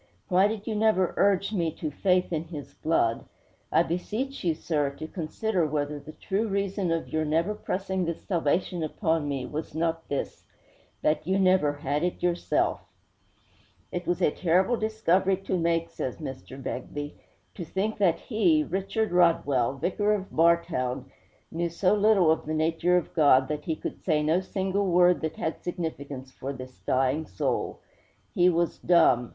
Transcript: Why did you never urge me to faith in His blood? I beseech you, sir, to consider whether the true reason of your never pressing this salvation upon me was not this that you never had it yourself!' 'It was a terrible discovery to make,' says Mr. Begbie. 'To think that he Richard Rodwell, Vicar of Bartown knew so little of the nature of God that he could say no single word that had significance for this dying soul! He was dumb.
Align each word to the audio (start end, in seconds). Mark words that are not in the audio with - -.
Why 0.29 0.47
did 0.47 0.65
you 0.65 0.73
never 0.73 1.13
urge 1.15 1.53
me 1.53 1.69
to 1.73 1.91
faith 1.91 2.33
in 2.33 2.45
His 2.45 2.73
blood? 2.73 3.23
I 3.71 3.83
beseech 3.83 4.43
you, 4.43 4.55
sir, 4.55 4.89
to 4.97 5.05
consider 5.07 5.67
whether 5.67 5.99
the 5.99 6.13
true 6.13 6.47
reason 6.47 6.91
of 6.91 7.09
your 7.09 7.23
never 7.23 7.53
pressing 7.53 8.05
this 8.05 8.23
salvation 8.23 8.81
upon 8.81 9.29
me 9.29 9.45
was 9.45 9.75
not 9.75 10.09
this 10.09 10.43
that 11.03 11.27
you 11.27 11.37
never 11.37 11.73
had 11.73 12.01
it 12.01 12.23
yourself!' 12.23 12.81
'It 13.91 14.07
was 14.07 14.23
a 14.23 14.31
terrible 14.31 14.75
discovery 14.75 15.37
to 15.37 15.55
make,' 15.55 15.91
says 15.91 16.17
Mr. 16.17 16.57
Begbie. 16.59 17.13
'To 17.53 17.63
think 17.63 17.99
that 17.99 18.17
he 18.21 18.63
Richard 18.63 19.11
Rodwell, 19.11 19.73
Vicar 19.75 20.15
of 20.15 20.31
Bartown 20.31 21.11
knew 21.51 21.69
so 21.69 21.93
little 21.93 22.31
of 22.31 22.47
the 22.47 22.55
nature 22.55 22.97
of 22.97 23.13
God 23.13 23.47
that 23.49 23.65
he 23.65 23.75
could 23.75 24.03
say 24.03 24.23
no 24.23 24.39
single 24.39 24.87
word 24.87 25.21
that 25.21 25.35
had 25.35 25.61
significance 25.61 26.31
for 26.31 26.51
this 26.53 26.79
dying 26.87 27.27
soul! 27.27 27.81
He 28.33 28.49
was 28.49 28.79
dumb. 28.79 29.29